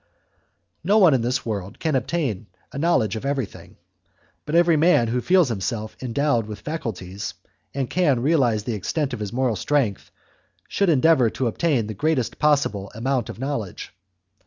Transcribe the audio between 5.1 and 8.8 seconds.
feels himself endowed with faculties, and can realize the